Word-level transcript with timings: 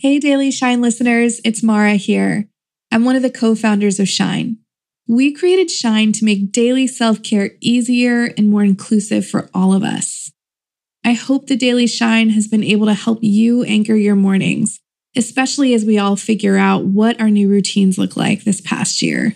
Hey, 0.00 0.20
Daily 0.20 0.52
Shine 0.52 0.80
listeners, 0.80 1.40
it's 1.44 1.60
Marah 1.60 1.96
here. 1.96 2.48
I'm 2.92 3.04
one 3.04 3.16
of 3.16 3.22
the 3.22 3.30
co 3.30 3.56
founders 3.56 3.98
of 3.98 4.08
Shine. 4.08 4.58
We 5.08 5.32
created 5.34 5.72
Shine 5.72 6.12
to 6.12 6.24
make 6.24 6.52
daily 6.52 6.86
self 6.86 7.20
care 7.24 7.50
easier 7.60 8.26
and 8.38 8.48
more 8.48 8.62
inclusive 8.62 9.26
for 9.26 9.50
all 9.52 9.72
of 9.72 9.82
us. 9.82 10.30
I 11.04 11.14
hope 11.14 11.48
the 11.48 11.56
Daily 11.56 11.88
Shine 11.88 12.30
has 12.30 12.46
been 12.46 12.62
able 12.62 12.86
to 12.86 12.94
help 12.94 13.18
you 13.22 13.64
anchor 13.64 13.96
your 13.96 14.14
mornings, 14.14 14.78
especially 15.16 15.74
as 15.74 15.84
we 15.84 15.98
all 15.98 16.14
figure 16.14 16.56
out 16.56 16.84
what 16.84 17.20
our 17.20 17.28
new 17.28 17.48
routines 17.48 17.98
look 17.98 18.16
like 18.16 18.44
this 18.44 18.60
past 18.60 19.02
year. 19.02 19.34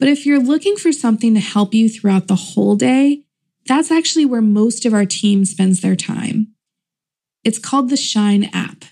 But 0.00 0.08
if 0.08 0.26
you're 0.26 0.42
looking 0.42 0.74
for 0.74 0.90
something 0.90 1.32
to 1.34 1.40
help 1.40 1.74
you 1.74 1.88
throughout 1.88 2.26
the 2.26 2.34
whole 2.34 2.74
day, 2.74 3.22
that's 3.66 3.92
actually 3.92 4.24
where 4.24 4.42
most 4.42 4.84
of 4.84 4.94
our 4.94 5.06
team 5.06 5.44
spends 5.44 5.80
their 5.80 5.94
time. 5.94 6.48
It's 7.44 7.60
called 7.60 7.88
the 7.88 7.96
Shine 7.96 8.50
app. 8.52 8.84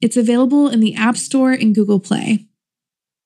It's 0.00 0.16
available 0.16 0.68
in 0.68 0.80
the 0.80 0.94
App 0.94 1.16
Store 1.16 1.52
and 1.52 1.74
Google 1.74 2.00
Play. 2.00 2.46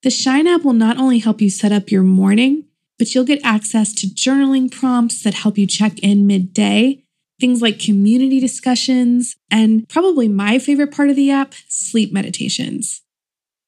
The 0.03 0.11
Shine 0.11 0.47
app 0.47 0.65
will 0.65 0.73
not 0.73 0.99
only 0.99 1.19
help 1.19 1.41
you 1.41 1.49
set 1.49 1.73
up 1.73 1.91
your 1.91 2.03
morning, 2.03 2.65
but 2.99 3.15
you'll 3.15 3.25
get 3.25 3.45
access 3.45 3.93
to 3.95 4.07
journaling 4.07 4.71
prompts 4.71 5.23
that 5.23 5.35
help 5.35 5.57
you 5.57 5.67
check 5.67 5.99
in 6.01 6.27
midday, 6.27 7.03
things 7.41 7.63
like 7.63 7.79
community 7.79 8.41
discussions, 8.41 9.37
and 9.51 9.89
probably 9.89 10.29
my 10.29 10.59
favorite 10.59 10.93
part 10.93 11.11
of 11.11 11.17
the 11.17 11.31
app, 11.31 11.55
sleep 11.69 12.13
meditations. 12.13 13.03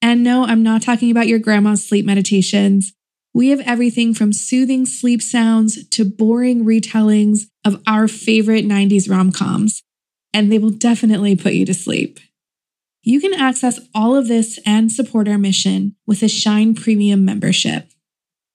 And 0.03 0.23
no, 0.23 0.45
I'm 0.45 0.63
not 0.63 0.83
talking 0.83 1.11
about 1.11 1.27
your 1.27 1.39
grandma's 1.39 1.87
sleep 1.87 2.05
meditations. 2.05 2.93
We 3.33 3.49
have 3.49 3.61
everything 3.61 4.15
from 4.15 4.33
soothing 4.33 4.87
sleep 4.87 5.23
sounds 5.23 5.87
to 5.89 6.05
boring 6.05 6.65
retellings 6.65 7.47
of 7.65 7.83
our 7.87 8.09
favorite 8.09 8.65
90s 8.65 9.11
rom 9.11 9.33
coms, 9.33 9.83
and 10.33 10.51
they 10.51 10.59
will 10.59 10.71
definitely 10.71 11.37
put 11.37 11.55
you 11.55 11.65
to 11.67 11.75
sleep. 11.75 12.21
You 13.09 13.21
can 13.21 13.35
access 13.35 13.79
all 13.95 14.17
of 14.17 14.27
this 14.27 14.59
and 14.67 14.91
support 14.91 15.29
our 15.29 15.39
mission 15.39 15.95
with 16.09 16.25
a 16.25 16.29
Shine 16.29 16.75
Premium 16.75 17.25
membership. 17.25 17.93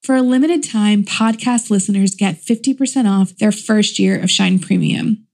For 0.03 0.13
a 0.13 0.21
limited 0.21 0.61
time, 0.61 1.05
podcast 1.05 1.69
listeners 1.69 2.15
get 2.15 2.35
50% 2.35 3.09
off 3.09 3.37
their 3.37 3.53
first 3.53 3.97
year 3.97 4.21
of 4.21 4.29
Shine 4.29 4.59
Premium. 4.59 5.25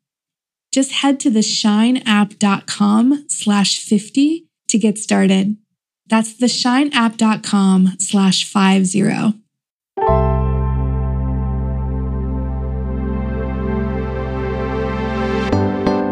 Just 0.71 0.91
head 0.91 1.19
to 1.21 1.31
the 1.31 1.39
shineapp.com 1.39 3.25
slash 3.27 3.79
50 3.79 4.45
to 4.67 4.77
get 4.77 4.99
started. 4.99 5.57
That's 6.05 6.37
the 6.37 6.45
theshineapp.com 6.45 7.97
slash 7.97 8.43
50. 8.43 9.41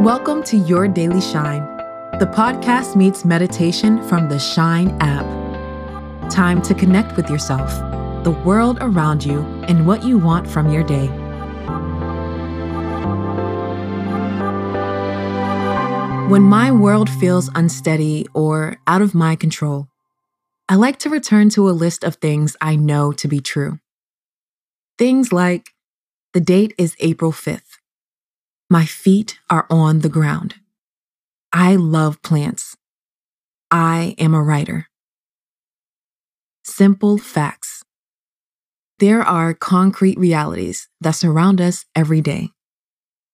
Welcome 0.02 0.42
to 0.45 0.58
Your 0.58 0.88
Daily 0.88 1.22
Shine. 1.22 1.75
The 2.17 2.27
podcast 2.27 2.95
meets 2.95 3.25
meditation 3.25 4.02
from 4.08 4.30
the 4.30 4.39
Shine 4.39 4.95
app. 5.02 5.25
Time 6.31 6.61
to 6.61 6.73
connect 6.73 7.17
with 7.17 7.30
yourself, 7.30 7.69
the 8.23 8.31
world 8.31 8.77
around 8.80 9.25
you, 9.25 9.41
and 9.67 9.85
what 9.85 10.05
you 10.05 10.17
want 10.17 10.47
from 10.47 10.72
your 10.72 10.81
day. 10.81 11.07
When 16.30 16.44
my 16.44 16.72
world 16.72 17.09
feels 17.09 17.49
unsteady 17.53 18.25
or 18.33 18.77
out 18.88 19.02
of 19.02 19.13
my 19.13 19.35
control, 19.35 19.89
I 20.69 20.75
like 20.75 21.00
to 21.00 21.09
return 21.09 21.50
to 21.50 21.69
a 21.69 21.75
list 21.75 22.05
of 22.05 22.16
things 22.16 22.55
I 22.61 22.77
know 22.77 23.11
to 23.11 23.27
be 23.27 23.41
true. 23.41 23.79
Things 24.97 25.33
like 25.33 25.73
the 26.31 26.39
date 26.39 26.73
is 26.77 26.95
April 27.02 27.33
5th. 27.33 27.79
My 28.69 28.85
feet 28.85 29.38
are 29.50 29.67
on 29.69 30.00
the 30.00 30.07
ground. 30.07 30.55
I 31.58 31.78
love 31.78 32.22
plants. 32.22 32.75
I 33.72 34.14
am 34.17 34.34
a 34.34 34.44
writer. 34.44 34.89
Simple 36.66 37.17
facts. 37.17 37.81
There 39.00 39.22
are 39.22 39.53
concrete 39.53 40.20
realities 40.20 40.89
that 41.00 41.12
surround 41.12 41.62
us 41.62 41.85
every 41.96 42.19
day. 42.19 42.50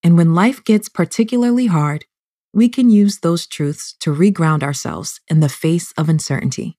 And 0.03 0.17
when 0.17 0.35
life 0.35 0.63
gets 0.63 0.87
particularly 0.87 1.65
hard, 1.65 2.05
we 2.53 2.69
can 2.69 2.91
use 2.91 3.21
those 3.21 3.47
truths 3.47 3.95
to 4.01 4.13
reground 4.13 4.61
ourselves 4.61 5.19
in 5.27 5.39
the 5.39 5.49
face 5.49 5.91
of 5.97 6.07
uncertainty. 6.07 6.77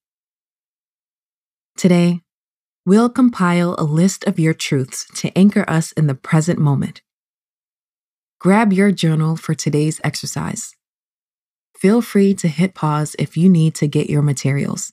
Today, 1.77 2.21
we'll 2.87 3.11
compile 3.11 3.75
a 3.79 3.83
list 3.83 4.23
of 4.29 4.39
your 4.39 4.55
truths 4.55 5.09
to 5.17 5.37
anchor 5.37 5.65
us 5.67 5.91
in 5.91 6.07
the 6.07 6.15
present 6.15 6.61
moment. 6.61 7.03
Grab 8.39 8.73
your 8.73 8.93
journal 8.93 9.35
for 9.35 9.57
today's 9.57 10.01
exercise. 10.05 10.77
Feel 11.83 12.01
free 12.01 12.33
to 12.35 12.47
hit 12.47 12.77
pause 12.77 13.17
if 13.19 13.37
you 13.37 13.49
need 13.49 13.75
to 13.75 13.89
get 13.89 14.09
your 14.09 14.23
materials. 14.23 14.93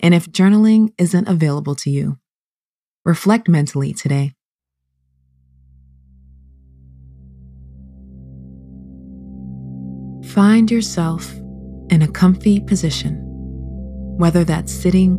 And 0.00 0.12
if 0.12 0.26
journaling 0.32 0.92
isn't 0.98 1.28
available 1.28 1.76
to 1.76 1.90
you, 1.90 2.18
reflect 3.04 3.48
mentally 3.48 3.92
today. 3.92 4.32
Find 10.34 10.72
yourself 10.72 11.32
in 11.88 12.02
a 12.02 12.10
comfy 12.10 12.58
position, 12.58 13.20
whether 14.18 14.42
that's 14.42 14.72
sitting 14.72 15.18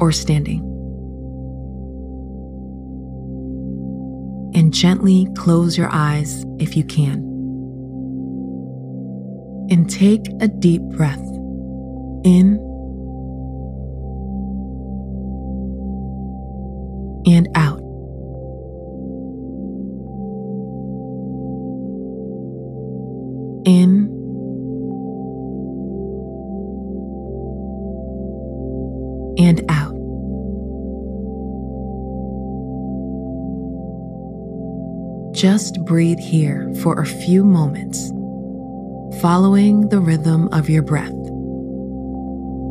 or 0.00 0.12
standing. 0.12 0.60
And 4.54 4.72
gently 4.72 5.26
close 5.34 5.76
your 5.76 5.88
eyes 5.90 6.44
if 6.60 6.76
you 6.76 6.84
can. 6.84 7.29
And 9.70 9.88
take 9.88 10.26
a 10.40 10.48
deep 10.48 10.82
breath 10.82 11.20
in 12.24 12.58
and 17.26 17.48
out. 17.54 17.78
In 23.64 24.10
and 29.38 29.64
out. 29.68 29.94
Just 35.32 35.82
breathe 35.84 36.18
here 36.18 36.72
for 36.82 37.00
a 37.00 37.06
few 37.06 37.44
moments, 37.44 38.10
following 39.20 39.86
the 39.90 40.00
rhythm 40.00 40.48
of 40.50 40.70
your 40.70 40.82
breath. 40.82 41.12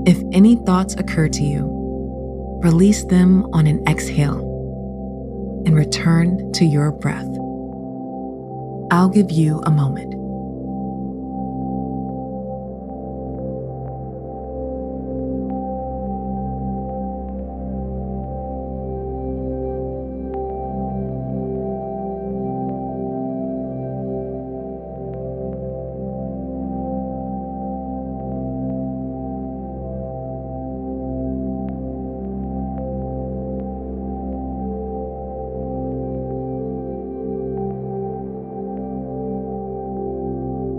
If 0.07 0.17
any 0.33 0.55
thoughts 0.55 0.95
occur 0.95 1.29
to 1.29 1.43
you, 1.43 2.59
release 2.63 3.05
them 3.05 3.45
on 3.53 3.67
an 3.67 3.87
exhale 3.87 4.39
and 5.67 5.75
return 5.75 6.51
to 6.53 6.65
your 6.65 6.91
breath. 6.91 7.29
I'll 8.91 9.09
give 9.09 9.29
you 9.29 9.61
a 9.67 9.69
moment. 9.69 10.18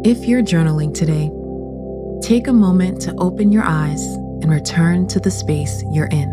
If 0.02 0.24
you're 0.24 0.40
journaling 0.40 0.94
today, 0.94 1.30
take 2.26 2.48
a 2.48 2.54
moment 2.54 3.02
to 3.02 3.14
open 3.18 3.52
your 3.52 3.64
eyes 3.64 4.02
and 4.40 4.50
return 4.50 5.06
to 5.08 5.20
the 5.20 5.30
space 5.30 5.84
you're 5.92 6.06
in. 6.06 6.30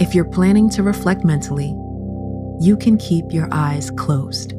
If 0.00 0.14
you're 0.14 0.24
planning 0.24 0.70
to 0.70 0.82
reflect 0.82 1.22
mentally, 1.22 1.76
you 2.60 2.78
can 2.80 2.96
keep 2.96 3.26
your 3.30 3.46
eyes 3.52 3.90
closed. 3.90 4.54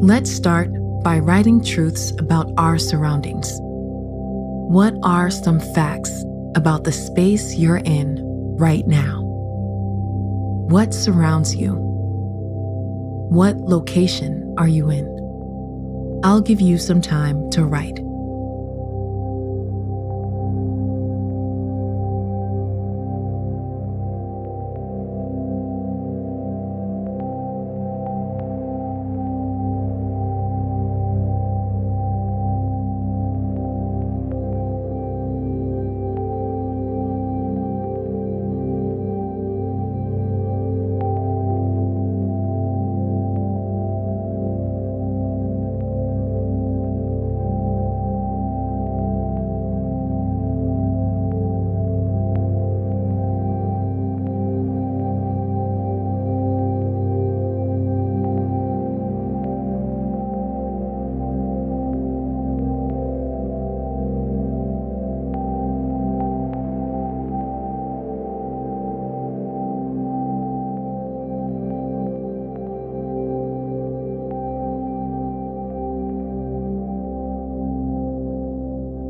Let's 0.00 0.30
start 0.30 0.70
by 1.02 1.18
writing 1.18 1.64
truths 1.64 2.12
about 2.20 2.52
our 2.56 2.78
surroundings. 2.78 3.50
What 4.70 4.94
are 5.02 5.32
some 5.32 5.58
facts 5.74 6.12
about 6.54 6.84
the 6.84 6.92
space 6.92 7.56
you're 7.56 7.78
in 7.78 8.18
right 8.56 8.86
now? 8.86 9.20
What 10.68 10.94
surrounds 10.94 11.56
you? 11.56 11.87
What 13.28 13.58
location 13.58 14.54
are 14.56 14.66
you 14.66 14.88
in? 14.88 15.06
I'll 16.24 16.40
give 16.40 16.62
you 16.62 16.78
some 16.78 17.02
time 17.02 17.50
to 17.50 17.66
write. 17.66 18.00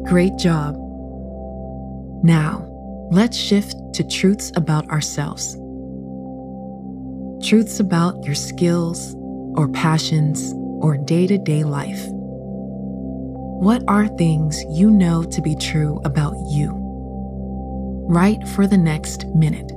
Great 0.08 0.36
job. 0.36 0.74
Now, 2.24 2.66
let's 3.10 3.36
shift 3.36 3.76
to 3.92 4.02
truths 4.08 4.50
about 4.56 4.88
ourselves. 4.88 5.54
Truths 7.46 7.78
about 7.78 8.24
your 8.24 8.34
skills 8.34 9.14
or 9.54 9.68
passions 9.68 10.54
or 10.80 10.96
day 10.96 11.26
to 11.26 11.36
day 11.36 11.62
life. 11.62 12.00
What 13.60 13.82
are 13.86 14.08
things 14.08 14.58
you 14.70 14.90
know 14.90 15.24
to 15.24 15.42
be 15.42 15.54
true 15.54 16.00
about 16.06 16.36
you? 16.48 16.72
Write 18.08 18.48
for 18.48 18.66
the 18.66 18.78
next 18.78 19.26
minute. 19.34 19.70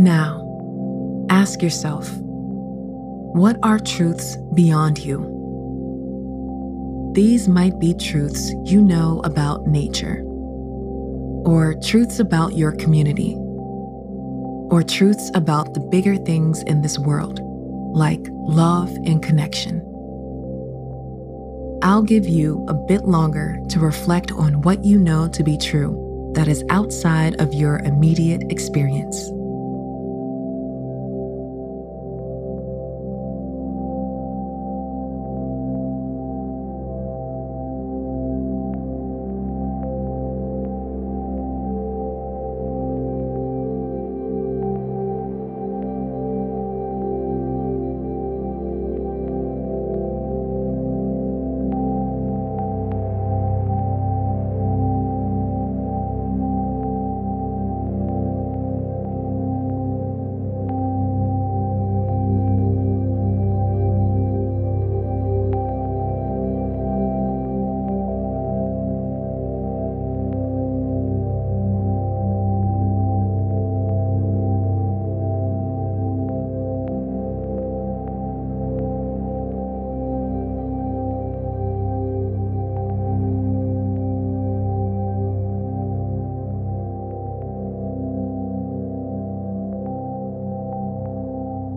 Now, 0.00 1.26
ask 1.28 1.60
yourself 1.60 2.10
what 2.16 3.58
are 3.62 3.78
truths 3.78 4.38
beyond 4.54 4.96
you? 4.98 5.20
These 7.14 7.48
might 7.48 7.78
be 7.78 7.92
truths 7.92 8.50
you 8.64 8.80
know 8.80 9.20
about 9.24 9.66
nature, 9.66 10.22
or 11.44 11.74
truths 11.84 12.18
about 12.18 12.56
your 12.56 12.72
community, 12.72 13.34
or 14.70 14.82
truths 14.82 15.30
about 15.34 15.74
the 15.74 15.80
bigger 15.80 16.16
things 16.16 16.62
in 16.62 16.80
this 16.80 16.98
world, 16.98 17.38
like 17.94 18.26
love 18.30 18.88
and 19.04 19.22
connection. 19.22 19.82
I'll 21.82 22.02
give 22.02 22.26
you 22.26 22.64
a 22.70 22.74
bit 22.74 23.04
longer 23.04 23.58
to 23.68 23.78
reflect 23.78 24.32
on 24.32 24.62
what 24.62 24.82
you 24.82 24.98
know 24.98 25.28
to 25.28 25.44
be 25.44 25.58
true 25.58 26.32
that 26.34 26.48
is 26.48 26.64
outside 26.70 27.38
of 27.38 27.52
your 27.52 27.80
immediate 27.80 28.50
experience. 28.50 29.30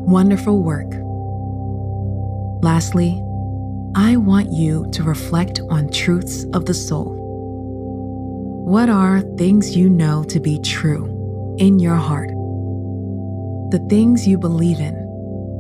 Wonderful 0.06 0.62
work. 0.62 0.92
Lastly, 2.62 3.22
I 3.96 4.18
want 4.18 4.52
you 4.52 4.90
to 4.92 5.04
reflect 5.04 5.62
on 5.70 5.90
truths 5.92 6.46
of 6.54 6.66
the 6.66 6.74
soul. 6.74 7.16
What 8.66 8.90
are 8.90 9.22
things 9.38 9.78
you 9.78 9.90
know 9.90 10.24
to 10.26 10.40
be 10.40 10.60
true 10.60 11.56
in 11.58 11.80
your 11.80 11.96
heart? 11.96 12.30
The 13.72 13.86
things 13.90 14.28
you 14.28 14.38
believe 14.38 14.80
in 14.80 14.96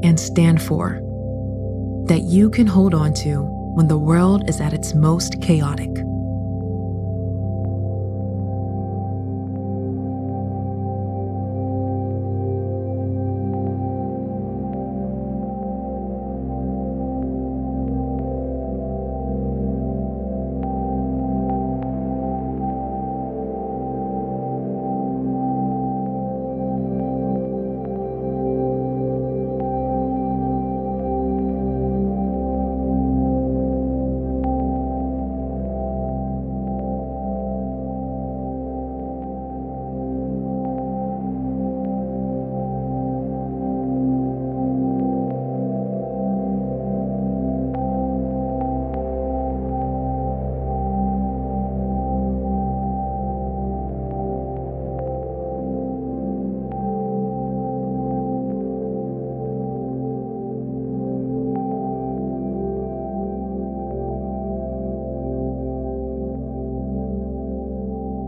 and 0.04 0.20
stand 0.20 0.62
for 0.62 1.00
that 2.08 2.24
you 2.24 2.50
can 2.50 2.68
hold 2.68 2.94
on 2.94 3.14
to 3.14 3.44
when 3.76 3.88
the 3.88 3.98
world 3.98 4.50
is 4.50 4.60
at 4.60 4.74
its 4.74 4.94
most 4.94 5.42
chaotic. 5.42 5.90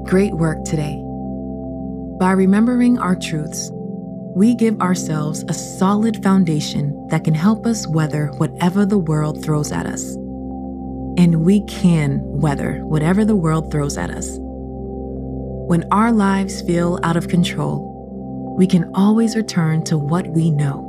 Great 0.06 0.36
work 0.36 0.64
today. 0.64 1.02
By 2.20 2.34
remembering 2.34 3.00
our 3.00 3.16
truths, 3.16 3.72
we 4.36 4.54
give 4.54 4.80
ourselves 4.80 5.44
a 5.48 5.54
solid 5.54 6.22
foundation 6.22 7.08
that 7.08 7.24
can 7.24 7.34
help 7.34 7.66
us 7.66 7.88
weather 7.88 8.28
whatever 8.38 8.86
the 8.86 9.00
world 9.00 9.44
throws 9.44 9.72
at 9.72 9.88
us. 9.88 10.14
And 11.18 11.44
we 11.44 11.64
can 11.66 12.22
weather 12.24 12.86
whatever 12.86 13.26
the 13.26 13.36
world 13.36 13.72
throws 13.72 13.98
at 13.98 14.12
us. 14.12 14.38
When 14.40 15.84
our 15.92 16.12
lives 16.12 16.62
feel 16.62 17.00
out 17.02 17.18
of 17.18 17.28
control, 17.28 18.56
we 18.60 18.68
can 18.68 18.92
always 18.94 19.36
return 19.36 19.84
to 19.86 19.98
what 19.98 20.28
we 20.28 20.52
know. 20.52 20.84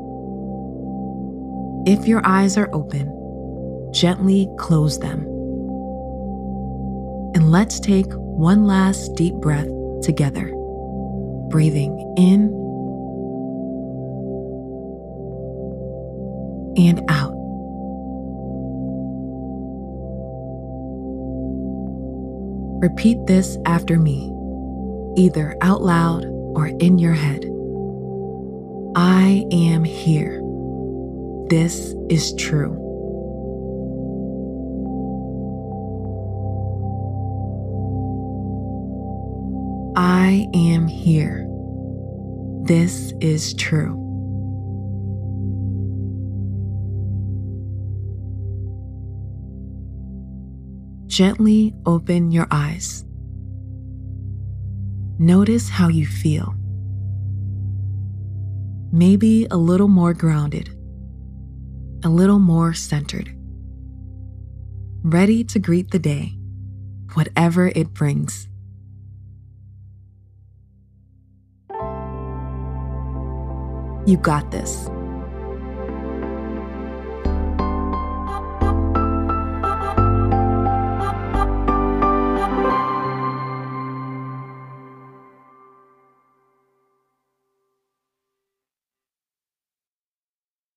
If 1.87 2.07
your 2.07 2.21
eyes 2.27 2.59
are 2.59 2.69
open, 2.75 3.11
gently 3.95 4.47
close 4.59 4.99
them. 4.99 5.23
And 7.35 7.51
let's 7.51 7.81
take 7.81 8.13
one 8.37 8.67
last 8.67 9.15
deep 9.15 9.35
breath 9.37 9.67
together, 10.03 10.47
breathing 11.49 11.99
in 12.19 12.53
and 16.77 17.01
out. 17.09 17.33
Repeat 22.83 23.27
this 23.27 23.57
after 23.65 23.99
me, 23.99 24.31
either 25.17 25.57
out 25.63 25.81
loud 25.81 26.27
or 26.55 26.67
in 26.67 26.99
your 26.99 27.15
head. 27.15 27.47
I 28.97 29.47
am 29.51 29.83
here. 29.83 30.43
This 31.49 31.95
is 32.11 32.35
true. 32.35 32.86
I 39.99 40.47
am 40.53 40.87
here. 40.87 41.49
This 42.65 43.15
is 43.23 43.55
true. 43.55 43.95
Gently 51.07 51.73
open 51.87 52.31
your 52.31 52.47
eyes. 52.51 53.07
Notice 55.19 55.71
how 55.71 55.89
you 55.89 56.07
feel. 56.07 56.55
Maybe 58.93 59.47
a 59.51 59.57
little 59.57 59.89
more 59.89 60.13
grounded, 60.13 60.69
a 62.05 62.11
little 62.11 62.39
more 62.39 62.75
centered. 62.75 63.35
Ready 65.03 65.43
to 65.45 65.59
greet 65.59 65.91
the 65.91 65.99
day, 65.99 66.37
whatever 67.15 67.69
it 67.69 67.95
brings. 67.95 68.47
You 74.07 74.17
got 74.17 74.53
this. 74.53 74.89